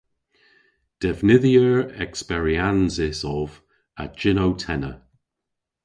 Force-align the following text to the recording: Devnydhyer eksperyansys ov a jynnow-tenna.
Devnydhyer 1.03 1.75
eksperyansys 2.03 3.19
ov 3.35 3.51
a 4.01 4.03
jynnow-tenna. 4.19 4.93